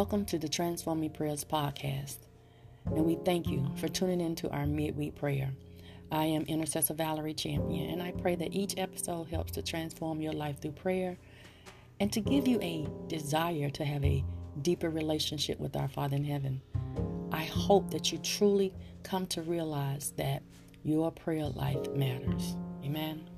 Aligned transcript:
Welcome 0.00 0.24
to 0.24 0.38
the 0.38 0.48
Transforming 0.48 1.10
Prayers 1.10 1.44
podcast, 1.44 2.16
and 2.86 3.04
we 3.04 3.16
thank 3.16 3.46
you 3.46 3.70
for 3.76 3.86
tuning 3.86 4.22
in 4.22 4.34
to 4.36 4.48
our 4.48 4.64
midweek 4.64 5.14
prayer. 5.14 5.50
I 6.10 6.24
am 6.24 6.44
Intercessor 6.44 6.94
Valerie 6.94 7.34
Champion, 7.34 7.90
and 7.90 8.02
I 8.02 8.12
pray 8.12 8.34
that 8.36 8.54
each 8.54 8.78
episode 8.78 9.24
helps 9.24 9.52
to 9.52 9.62
transform 9.62 10.22
your 10.22 10.32
life 10.32 10.58
through 10.58 10.70
prayer 10.70 11.18
and 12.00 12.10
to 12.14 12.20
give 12.22 12.48
you 12.48 12.58
a 12.62 12.88
desire 13.08 13.68
to 13.68 13.84
have 13.84 14.02
a 14.02 14.24
deeper 14.62 14.88
relationship 14.88 15.60
with 15.60 15.76
our 15.76 15.88
Father 15.88 16.16
in 16.16 16.24
heaven. 16.24 16.62
I 17.30 17.44
hope 17.44 17.90
that 17.90 18.10
you 18.10 18.16
truly 18.16 18.72
come 19.02 19.26
to 19.26 19.42
realize 19.42 20.14
that 20.16 20.42
your 20.82 21.12
prayer 21.12 21.48
life 21.48 21.90
matters. 21.90 22.56
Amen. 22.82 23.29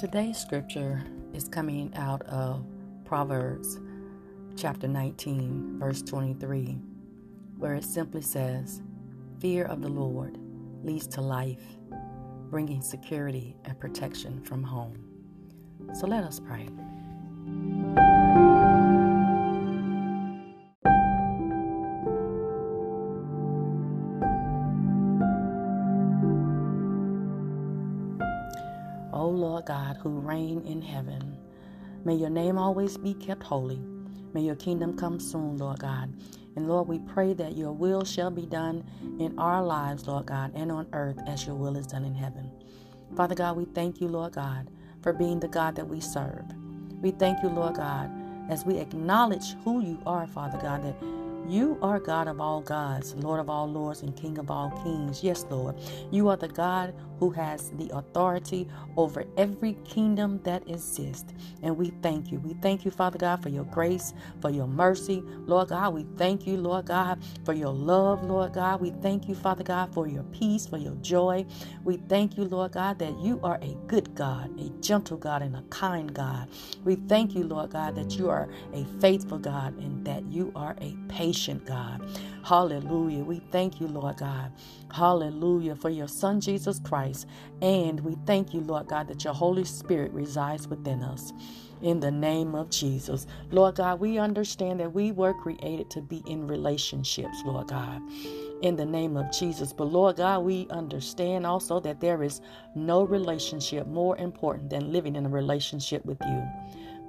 Today's 0.00 0.38
scripture 0.38 1.04
is 1.34 1.46
coming 1.46 1.92
out 1.94 2.22
of 2.22 2.64
Proverbs 3.04 3.78
chapter 4.56 4.88
19, 4.88 5.78
verse 5.78 6.00
23, 6.00 6.78
where 7.58 7.74
it 7.74 7.84
simply 7.84 8.22
says, 8.22 8.80
Fear 9.40 9.66
of 9.66 9.82
the 9.82 9.90
Lord 9.90 10.38
leads 10.82 11.06
to 11.08 11.20
life, 11.20 11.60
bringing 12.48 12.80
security 12.80 13.54
and 13.66 13.78
protection 13.78 14.42
from 14.42 14.62
home. 14.62 15.04
So 15.92 16.06
let 16.06 16.24
us 16.24 16.40
pray. 16.40 16.70
O 29.12 29.28
Lord 29.28 29.66
God, 29.66 29.96
who 30.02 30.20
reign 30.20 30.62
in 30.66 30.82
heaven, 30.82 31.36
may 32.04 32.14
your 32.14 32.30
name 32.30 32.58
always 32.58 32.96
be 32.96 33.14
kept 33.14 33.42
holy. 33.42 33.80
May 34.32 34.42
your 34.42 34.56
kingdom 34.56 34.96
come 34.96 35.18
soon, 35.18 35.58
Lord 35.58 35.80
God. 35.80 36.12
And 36.56 36.68
Lord, 36.68 36.88
we 36.88 36.98
pray 37.00 37.32
that 37.34 37.56
your 37.56 37.72
will 37.72 38.04
shall 38.04 38.30
be 38.30 38.46
done 38.46 38.84
in 39.18 39.38
our 39.38 39.62
lives, 39.62 40.06
Lord 40.06 40.26
God, 40.26 40.52
and 40.54 40.70
on 40.70 40.86
earth 40.92 41.18
as 41.26 41.46
your 41.46 41.56
will 41.56 41.76
is 41.76 41.86
done 41.86 42.04
in 42.04 42.14
heaven. 42.14 42.50
Father 43.16 43.34
God, 43.34 43.56
we 43.56 43.64
thank 43.66 44.00
you, 44.00 44.08
Lord 44.08 44.32
God, 44.34 44.70
for 45.02 45.12
being 45.12 45.40
the 45.40 45.48
God 45.48 45.76
that 45.76 45.88
we 45.88 46.00
serve. 46.00 46.44
We 47.00 47.10
thank 47.12 47.42
you, 47.42 47.48
Lord 47.48 47.76
God, 47.76 48.10
as 48.48 48.64
we 48.64 48.78
acknowledge 48.78 49.54
who 49.64 49.80
you 49.82 50.00
are, 50.06 50.26
Father 50.26 50.58
God, 50.58 50.84
that 50.84 50.96
you 51.48 51.78
are 51.82 52.00
God 52.00 52.28
of 52.28 52.40
all 52.40 52.60
gods, 52.62 53.14
Lord 53.16 53.40
of 53.40 53.50
all 53.50 53.68
lords, 53.70 54.02
and 54.02 54.16
King 54.16 54.38
of 54.38 54.50
all 54.50 54.70
kings. 54.84 55.24
Yes, 55.24 55.46
Lord. 55.50 55.76
You 56.10 56.28
are 56.28 56.36
the 56.36 56.48
God 56.48 56.94
who 57.18 57.30
has 57.30 57.70
the 57.72 57.90
authority 57.96 58.68
over 58.96 59.24
every 59.36 59.74
kingdom 59.84 60.40
that 60.44 60.68
exists. 60.68 61.32
And 61.62 61.76
we 61.76 61.90
thank 62.02 62.32
you. 62.32 62.40
We 62.40 62.54
thank 62.62 62.84
you, 62.84 62.90
Father 62.90 63.18
God, 63.18 63.42
for 63.42 63.50
your 63.50 63.64
grace, 63.64 64.14
for 64.40 64.50
your 64.50 64.68
mercy. 64.68 65.22
Lord 65.46 65.68
God, 65.70 65.94
we 65.94 66.06
thank 66.16 66.46
you, 66.46 66.56
Lord 66.58 66.86
God, 66.86 67.22
for 67.44 67.54
your 67.54 67.72
love, 67.72 68.24
Lord 68.24 68.54
God. 68.54 68.80
We 68.80 68.90
thank 68.90 69.28
you, 69.28 69.34
Father 69.34 69.64
God, 69.64 69.94
for 69.94 70.08
your 70.08 70.24
peace, 70.24 70.66
for 70.66 70.78
your 70.78 70.96
joy. 70.96 71.46
We 71.84 71.98
thank 72.08 72.36
you, 72.38 72.44
Lord 72.44 72.72
God, 72.72 72.98
that 73.00 73.18
you 73.20 73.40
are 73.42 73.58
a 73.62 73.76
good 73.88 74.14
God, 74.14 74.58
a 74.60 74.70
gentle 74.80 75.18
God, 75.18 75.42
and 75.42 75.56
a 75.56 75.62
kind 75.70 76.14
God. 76.14 76.48
We 76.84 76.96
thank 76.96 77.34
you, 77.34 77.44
Lord 77.44 77.70
God, 77.70 77.96
that 77.96 78.18
you 78.18 78.30
are 78.30 78.48
a 78.74 78.84
faithful 79.00 79.38
God 79.38 79.76
and 79.78 80.04
that 80.06 80.24
you 80.32 80.52
are 80.56 80.76
a 80.80 80.96
patient 81.08 81.29
God. 81.32 82.02
Hallelujah. 82.44 83.24
We 83.24 83.40
thank 83.50 83.80
you, 83.80 83.86
Lord 83.86 84.18
God. 84.18 84.52
Hallelujah 84.92 85.76
for 85.76 85.90
your 85.90 86.08
Son, 86.08 86.40
Jesus 86.40 86.80
Christ. 86.80 87.26
And 87.62 88.00
we 88.00 88.16
thank 88.26 88.54
you, 88.54 88.60
Lord 88.60 88.88
God, 88.88 89.08
that 89.08 89.24
your 89.24 89.34
Holy 89.34 89.64
Spirit 89.64 90.12
resides 90.12 90.68
within 90.68 91.02
us. 91.02 91.32
In 91.82 92.00
the 92.00 92.10
name 92.10 92.54
of 92.54 92.70
Jesus. 92.70 93.26
Lord 93.50 93.76
God, 93.76 94.00
we 94.00 94.18
understand 94.18 94.80
that 94.80 94.92
we 94.92 95.12
were 95.12 95.32
created 95.32 95.88
to 95.90 96.02
be 96.02 96.22
in 96.26 96.46
relationships, 96.46 97.42
Lord 97.44 97.68
God 97.68 98.02
in 98.62 98.76
the 98.76 98.84
name 98.84 99.16
of 99.16 99.30
Jesus. 99.32 99.72
But 99.72 99.84
Lord 99.84 100.16
God, 100.16 100.40
we 100.44 100.66
understand 100.70 101.46
also 101.46 101.80
that 101.80 102.00
there 102.00 102.22
is 102.22 102.40
no 102.74 103.02
relationship 103.04 103.86
more 103.86 104.16
important 104.18 104.70
than 104.70 104.92
living 104.92 105.16
in 105.16 105.26
a 105.26 105.30
relationship 105.30 106.04
with 106.04 106.18
you. 106.22 106.42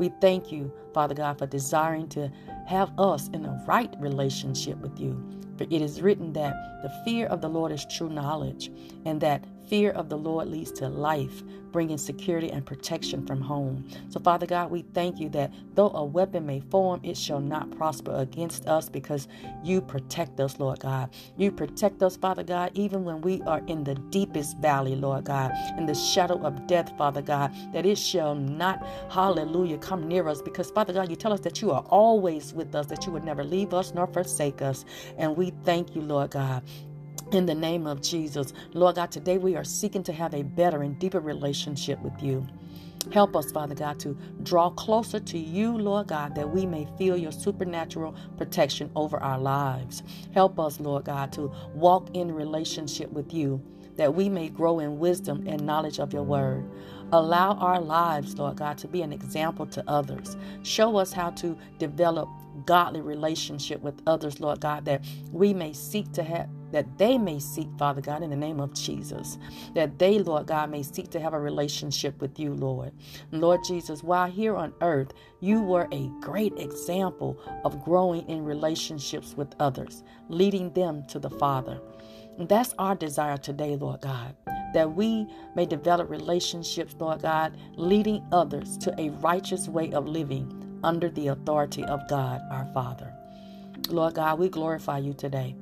We 0.02 0.10
thank 0.20 0.52
you, 0.52 0.74
Father 0.96 1.14
God, 1.14 1.38
for 1.38 1.46
desiring 1.46 2.10
to 2.10 2.32
have 2.66 2.92
us 3.00 3.28
in 3.36 3.46
a 3.46 3.64
right 3.68 3.94
relationship 4.00 4.80
with 4.80 5.00
you. 5.00 5.24
For 5.60 5.66
it 5.66 5.80
is 5.80 6.02
written 6.02 6.34
that 6.34 6.82
the 6.82 6.90
fear 7.06 7.28
of 7.28 7.40
the 7.40 7.48
Lord 7.48 7.72
is 7.72 7.86
true 7.86 8.10
knowledge, 8.10 8.72
and 9.06 9.22
that 9.22 9.46
fear 9.72 9.92
of 9.92 10.10
the 10.10 10.18
Lord 10.18 10.50
leads 10.50 10.70
to 10.74 10.90
life, 10.90 11.44
bringing 11.72 11.98
security 11.98 12.52
and 12.52 12.66
protection 12.66 13.26
from 13.26 13.40
home. 13.40 13.88
So, 14.10 14.20
Father 14.20 14.46
God, 14.46 14.70
we 14.70 14.82
thank 14.94 15.18
you 15.18 15.30
that 15.30 15.54
though 15.76 15.92
a 15.92 16.04
weapon 16.04 16.46
may 16.46 16.60
form, 16.60 17.00
it 17.04 17.16
shall 17.16 17.40
not 17.40 17.72
prosper 17.72 18.14
against 18.18 18.68
us 18.68 18.90
because 18.90 19.30
you 19.64 19.80
protect 19.80 20.42
us, 20.42 20.60
Lord 20.60 20.82
God. 20.82 21.10
You 21.38 21.54
protect 21.54 22.04
us, 22.04 22.18
Father 22.18 22.44
God, 22.44 22.72
even 22.74 23.06
when 23.06 23.22
we 23.22 23.42
are 23.44 23.62
in 23.68 23.86
the 23.86 23.96
deepest 23.96 24.58
valley, 24.58 24.98
Lord 24.98 25.24
God, 25.24 25.54
in 25.78 25.86
the 25.86 25.96
shadow 25.96 26.44
of 26.46 26.68
death, 26.68 26.92
Father 26.98 27.22
God, 27.22 27.54
that 27.72 27.86
it 27.86 27.98
shall 27.98 28.36
not, 28.36 28.86
hallelujah, 29.10 29.78
come 29.78 30.06
near 30.06 30.28
us 30.28 30.42
because, 30.42 30.70
Father 30.70 30.92
God, 30.92 31.10
you 31.10 31.16
tell 31.16 31.32
us 31.32 31.40
that 31.40 31.62
you 31.62 31.72
are 31.72 31.86
always 31.88 32.54
with 32.54 32.76
us, 32.76 32.88
that 32.88 33.06
you 33.06 33.14
would 33.14 33.24
never 33.24 33.46
leave 33.46 33.74
us 33.74 33.94
nor 33.94 34.08
forsake 34.08 34.62
us. 34.62 34.84
And 35.18 35.38
we 35.38 35.54
thank 35.64 35.96
you, 35.96 36.02
Lord 36.02 36.32
God 36.32 36.62
in 37.34 37.46
the 37.46 37.56
name 37.56 37.88
of 37.88 38.02
Jesus. 38.02 38.54
Lord 38.74 38.96
God, 38.96 39.12
today 39.12 39.38
we 39.38 39.56
are 39.56 39.64
seeking 39.64 40.04
to 40.04 40.14
have 40.14 40.34
a 40.34 40.44
better 40.44 40.84
and 40.84 40.98
deeper 41.00 41.20
relationship 41.20 42.00
with 42.02 42.22
you. 42.22 42.46
Help 43.12 43.36
us, 43.36 43.52
Father 43.52 43.76
God, 43.76 44.00
to 44.02 44.18
draw 44.44 44.70
closer 44.70 45.20
to 45.20 45.38
you, 45.38 45.78
Lord 45.78 46.08
God, 46.08 46.36
that 46.36 46.50
we 46.50 46.66
may 46.66 46.88
feel 46.98 47.18
your 47.18 47.32
supernatural 47.32 48.16
protection 48.38 48.92
over 48.96 49.18
our 49.18 49.40
lives. 49.40 50.04
Help 50.34 50.60
us, 50.60 50.80
Lord 50.80 51.06
God, 51.06 51.34
to 51.34 51.52
walk 51.74 52.10
in 52.14 52.32
relationship 52.32 53.12
with 53.12 53.34
you, 53.34 53.62
that 53.98 54.14
we 54.14 54.30
may 54.30 54.50
grow 54.50 54.80
in 54.80 55.00
wisdom 55.00 55.46
and 55.48 55.66
knowledge 55.66 56.00
of 56.00 56.14
your 56.14 56.24
word. 56.24 56.70
Allow 57.14 57.54
our 57.56 57.82
lives, 57.82 58.38
Lord 58.38 58.58
God, 58.58 58.78
to 58.80 58.88
be 58.88 59.02
an 59.02 59.12
example 59.12 59.66
to 59.68 59.84
others. 59.88 60.38
Show 60.64 60.98
us 60.98 61.12
how 61.12 61.32
to 61.32 61.58
develop 61.78 62.30
godly 62.66 63.02
relationship 63.02 63.82
with 63.82 64.02
others, 64.08 64.40
Lord 64.40 64.62
God, 64.62 64.86
that 64.86 65.04
we 65.32 65.54
may 65.54 65.74
seek 65.74 66.12
to 66.14 66.24
have 66.24 66.50
that 66.72 66.98
they 66.98 67.18
may 67.18 67.40
seek, 67.40 67.68
Father 67.78 68.02
God, 68.02 68.24
in 68.24 68.30
the 68.30 68.36
name 68.36 68.60
of 68.60 68.74
Jesus, 68.74 69.38
that 69.74 70.00
they, 70.00 70.20
Lord 70.20 70.48
God, 70.48 70.72
may 70.72 70.84
seek 70.84 71.10
to 71.12 71.20
have 71.20 71.34
a 71.34 71.40
relationship 71.40 72.20
with 72.22 72.40
you, 72.40 72.54
Lord. 72.54 72.94
Lord 73.32 73.62
Jesus, 73.66 74.04
while 74.04 74.30
here 74.30 74.56
on 74.56 74.74
earth, 74.82 75.12
you 75.42 75.62
were 75.62 75.88
a 75.92 76.10
great 76.22 76.54
example 76.58 77.38
of 77.66 77.84
growing 77.84 78.28
in 78.30 78.46
relationships 78.46 79.36
with 79.36 79.54
others, 79.60 80.04
leading 80.30 80.72
them 80.74 81.06
to 81.08 81.20
the 81.20 81.30
Father. 81.30 81.80
That's 82.48 82.74
our 82.80 82.96
desire 82.96 83.38
today, 83.38 83.76
Lord 83.76 84.02
God, 84.02 84.36
that 84.74 84.94
we 84.94 85.28
may 85.56 85.66
develop 85.66 86.10
relationships, 86.10 86.96
Lord 87.00 87.22
God, 87.22 87.58
leading 87.76 88.26
others 88.32 88.78
to 88.80 88.94
a 89.00 89.10
righteous 89.10 89.68
way 89.68 89.92
of 89.92 90.08
living 90.08 90.80
under 90.84 91.10
the 91.10 91.28
authority 91.28 91.84
of 91.84 92.08
God, 92.08 92.42
our 92.52 92.66
Father. 92.74 93.14
Lord 93.90 94.16
God, 94.16 94.40
we 94.40 94.50
glorify 94.50 95.00
you 95.00 95.14
today. 95.14 95.56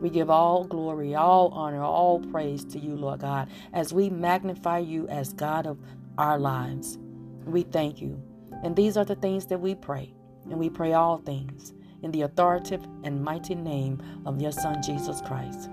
We 0.00 0.10
give 0.10 0.28
all 0.28 0.64
glory, 0.64 1.14
all 1.14 1.48
honor, 1.48 1.82
all 1.82 2.20
praise 2.20 2.64
to 2.66 2.78
you, 2.78 2.94
Lord 2.94 3.20
God, 3.20 3.48
as 3.72 3.92
we 3.92 4.10
magnify 4.10 4.78
you 4.78 5.08
as 5.08 5.32
God 5.32 5.66
of 5.66 5.78
our 6.18 6.38
lives. 6.38 6.98
We 7.46 7.62
thank 7.62 8.00
you. 8.00 8.22
And 8.62 8.76
these 8.76 8.96
are 8.96 9.04
the 9.04 9.16
things 9.16 9.46
that 9.46 9.60
we 9.60 9.74
pray. 9.74 10.12
And 10.50 10.58
we 10.58 10.68
pray 10.68 10.92
all 10.92 11.18
things 11.18 11.72
in 12.02 12.10
the 12.10 12.22
authoritative 12.22 12.86
and 13.02 13.24
mighty 13.24 13.54
name 13.54 14.00
of 14.26 14.40
your 14.40 14.52
Son, 14.52 14.82
Jesus 14.82 15.20
Christ. 15.22 15.70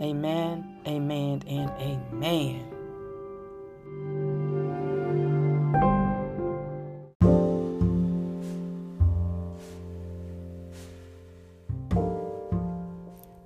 Amen, 0.00 0.78
amen, 0.86 1.42
and 1.48 1.70
amen. 1.80 2.64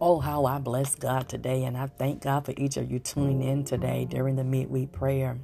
Oh, 0.01 0.21
how 0.21 0.45
I 0.47 0.59
bless 0.59 0.95
God 0.95 1.29
today, 1.29 1.65
and 1.65 1.77
I 1.77 1.89
thank 1.89 2.23
God 2.23 2.47
for 2.47 2.55
each 2.57 2.77
of 2.77 2.91
you 2.91 3.01
tuning 3.01 3.43
in 3.43 3.65
today 3.65 4.07
during 4.09 4.37
the 4.37 4.45
midweek 4.45 4.93
prayer. 4.93 5.39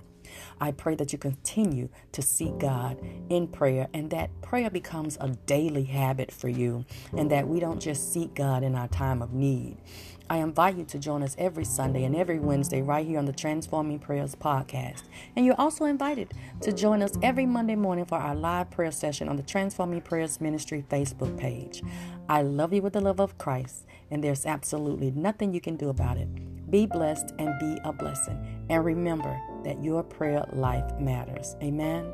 I 0.61 0.73
pray 0.73 0.95
that 0.97 1.13
you 1.13 1.19
continue 1.19 1.89
to 2.13 2.23
seek 2.23 2.59
God 2.59 2.99
in 3.29 3.49
prayer 3.49 3.89
and 3.93 4.11
that 4.11 4.31
prayer 4.43 4.71
becomes 4.71 5.17
a 5.21 5.29
daily 5.47 5.85
habit 5.85 6.31
for 6.33 6.49
you 6.49 6.85
and 7.17 7.31
that 7.31 7.49
we 7.49 7.61
don't 7.61 7.81
just 7.81 8.13
seek 8.13 8.35
God 8.35 8.63
in 8.63 8.75
our 8.75 8.89
time 8.89 9.23
of 9.23 9.33
need. 9.33 9.79
I 10.31 10.37
invite 10.37 10.77
you 10.77 10.85
to 10.85 10.99
join 11.01 11.25
us 11.25 11.35
every 11.39 11.65
Sunday 11.65 12.05
and 12.05 12.15
every 12.15 12.39
Wednesday 12.39 12.83
right 12.83 13.05
here 13.05 13.19
on 13.19 13.25
the 13.25 13.33
Transforming 13.33 13.99
Prayers 13.99 14.37
podcast. 14.37 15.03
And 15.35 15.45
you're 15.45 15.61
also 15.61 15.87
invited 15.87 16.33
to 16.61 16.73
join 16.73 17.03
us 17.03 17.11
every 17.21 17.47
Monday 17.47 17.75
morning 17.75 18.05
for 18.05 18.17
our 18.17 18.37
live 18.37 18.71
prayer 18.71 18.93
session 18.93 19.29
on 19.29 19.37
the 19.37 19.43
Transforming 19.43 20.01
Prayers 20.03 20.41
Ministry 20.41 20.85
Facebook 20.89 21.37
page. 21.37 21.83
I 22.29 22.43
love 22.43 22.73
you 22.73 22.81
with 22.81 22.93
the 22.93 23.01
love 23.01 23.21
of 23.21 23.39
Christ 23.39 23.87
and 24.09 24.23
there's 24.23 24.47
absolutely 24.47 25.11
nothing 25.11 25.53
you 25.53 25.61
can 25.61 25.75
do 25.75 25.89
about 25.89 26.17
it. 26.17 26.29
Be 26.71 26.87
blessed 26.87 27.35
and 27.39 27.59
be 27.59 27.79
a 27.85 27.93
blessing. 27.93 28.65
And 28.71 28.85
remember 28.85 29.37
that 29.65 29.83
your 29.83 30.03
prayer 30.03 30.45
life 30.53 30.99
matters. 31.01 31.57
Amen. 31.63 32.13